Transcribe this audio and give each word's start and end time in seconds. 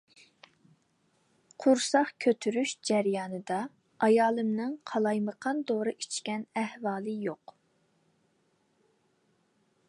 قۇرساق 1.65 2.09
كۆتۈرۈش 2.25 2.73
جەريانىدا 2.89 3.57
ئايالىمنىڭ 4.07 4.73
قالايمىقان 4.93 5.63
دورا 5.73 5.95
ئىچكەن 6.01 6.47
ئەھۋالى 6.63 7.15
يوق. 7.29 7.55